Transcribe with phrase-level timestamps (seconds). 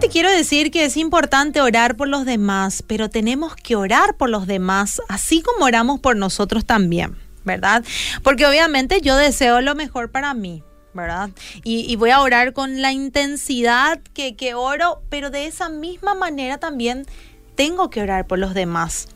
[0.00, 4.30] Te quiero decir que es importante orar por los demás, pero tenemos que orar por
[4.30, 7.84] los demás, así como oramos por nosotros también, ¿verdad?
[8.22, 10.62] Porque obviamente yo deseo lo mejor para mí,
[10.94, 11.30] ¿verdad?
[11.64, 16.58] Y, voy a orar con la intensidad que, que oro, pero de esa misma manera
[16.58, 17.04] también
[17.56, 19.08] tengo que orar por los demás.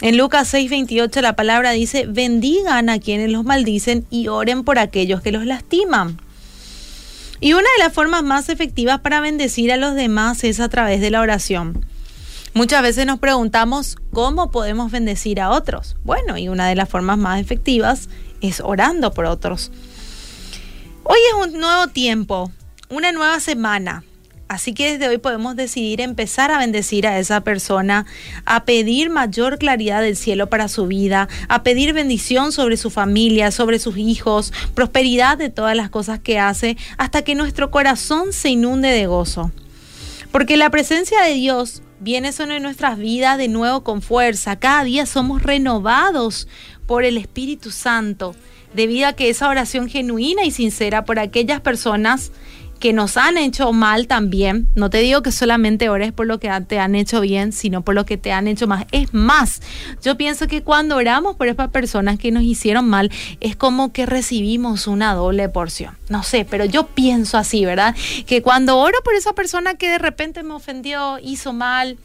[0.00, 5.20] En Lucas 6:28 la palabra dice, bendigan a quienes los maldicen y oren por aquellos
[5.20, 6.18] que los lastiman.
[7.44, 11.02] Y una de las formas más efectivas para bendecir a los demás es a través
[11.02, 11.84] de la oración.
[12.54, 15.94] Muchas veces nos preguntamos cómo podemos bendecir a otros.
[16.04, 18.08] Bueno, y una de las formas más efectivas
[18.40, 19.70] es orando por otros.
[21.02, 22.50] Hoy es un nuevo tiempo,
[22.88, 24.04] una nueva semana.
[24.54, 28.06] Así que desde hoy podemos decidir empezar a bendecir a esa persona,
[28.44, 33.50] a pedir mayor claridad del cielo para su vida, a pedir bendición sobre su familia,
[33.50, 38.50] sobre sus hijos, prosperidad de todas las cosas que hace, hasta que nuestro corazón se
[38.50, 39.50] inunde de gozo.
[40.30, 44.54] Porque la presencia de Dios viene sobre nuestras vidas de nuevo con fuerza.
[44.54, 46.46] Cada día somos renovados
[46.86, 48.36] por el Espíritu Santo,
[48.72, 52.30] debido a que esa oración genuina y sincera por aquellas personas
[52.78, 54.68] que nos han hecho mal también.
[54.74, 57.94] No te digo que solamente ores por lo que te han hecho bien, sino por
[57.94, 58.86] lo que te han hecho más.
[58.92, 59.62] Es más,
[60.02, 64.06] yo pienso que cuando oramos por esas personas que nos hicieron mal, es como que
[64.06, 65.96] recibimos una doble porción.
[66.08, 67.94] No sé, pero yo pienso así, ¿verdad?
[68.26, 71.98] Que cuando oro por esa persona que de repente me ofendió, hizo mal,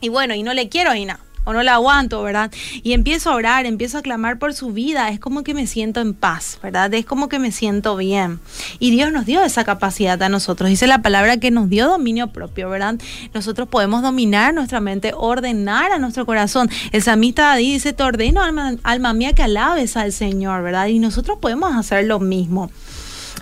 [0.00, 2.50] y bueno, y no le quiero y nada o no la aguanto, ¿verdad?
[2.82, 6.00] Y empiezo a orar, empiezo a clamar por su vida, es como que me siento
[6.00, 6.92] en paz, ¿verdad?
[6.94, 8.40] Es como que me siento bien.
[8.78, 12.28] Y Dios nos dio esa capacidad a nosotros, dice la palabra que nos dio dominio
[12.28, 12.96] propio, ¿verdad?
[13.34, 16.70] Nosotros podemos dominar nuestra mente, ordenar a nuestro corazón.
[16.92, 20.86] El samista dice, te ordeno, alma, alma mía, que alabes al Señor, ¿verdad?
[20.86, 22.70] Y nosotros podemos hacer lo mismo.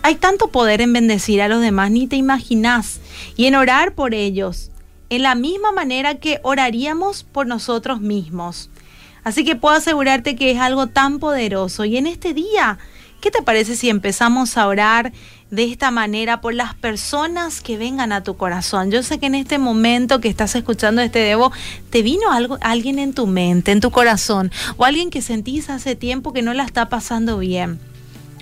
[0.03, 3.01] Hay tanto poder en bendecir a los demás, ni te imaginas,
[3.37, 4.71] y en orar por ellos
[5.11, 8.71] en la misma manera que oraríamos por nosotros mismos.
[9.25, 11.85] Así que puedo asegurarte que es algo tan poderoso.
[11.85, 12.79] Y en este día,
[13.21, 15.13] ¿qué te parece si empezamos a orar
[15.51, 18.91] de esta manera por las personas que vengan a tu corazón?
[18.91, 21.53] Yo sé que en este momento que estás escuchando este debo,
[21.91, 25.97] te vino algo, alguien en tu mente, en tu corazón, o alguien que sentís hace
[25.97, 27.81] tiempo que no la está pasando bien.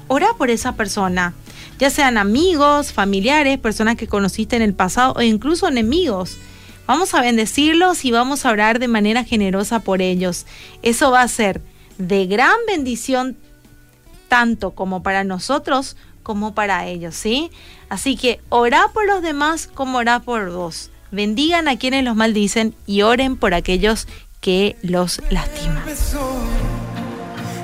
[0.08, 1.34] Ora por esa persona,
[1.78, 6.38] ya sean amigos, familiares, personas que conociste en el pasado o incluso enemigos.
[6.86, 10.46] Vamos a bendecirlos y vamos a orar de manera generosa por ellos.
[10.82, 11.62] Eso va a ser
[11.98, 13.36] de gran bendición
[14.28, 17.50] tanto como para nosotros como para ellos, ¿sí?
[17.88, 20.90] Así que orá por los demás como orá por vos.
[21.12, 24.08] Bendigan a quienes los maldicen y oren por aquellos
[24.40, 25.84] que los lastiman.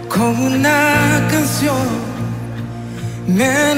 [0.08, 1.88] Como una canción,
[3.26, 3.74] de